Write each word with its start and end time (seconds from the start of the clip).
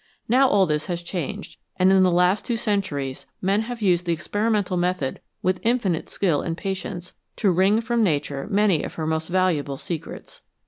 Now 0.27 0.47
all 0.49 0.65
this 0.65 0.87
has 0.87 1.03
changed, 1.03 1.57
and 1.77 1.91
in 1.91 2.01
the 2.01 2.09
last 2.09 2.43
two 2.43 2.55
centuries 2.57 3.27
men 3.39 3.61
have 3.61 3.83
used 3.83 4.07
the 4.07 4.13
experimental 4.13 4.75
method 4.75 5.21
with 5.43 5.59
infinite 5.61 6.09
skill 6.09 6.41
and 6.41 6.57
patience 6.57 7.13
to 7.35 7.51
wring 7.51 7.81
from 7.81 8.01
Nature 8.01 8.47
many 8.49 8.81
of 8.81 8.95
her 8.95 9.05
most 9.05 9.27
valuable 9.27 9.77
secrets. 9.77 10.41